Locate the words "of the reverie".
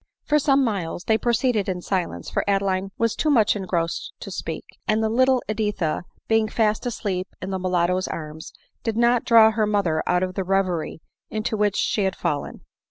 10.23-11.01